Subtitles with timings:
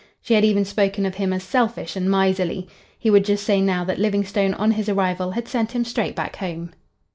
[0.19, 2.67] She had even spoken of him as selfish and miserly.
[2.97, 6.37] He would just say now that Livingstone on his arrival had sent him straight back
[6.37, 6.71] home.